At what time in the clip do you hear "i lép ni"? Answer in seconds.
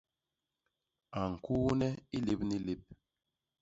2.15-2.57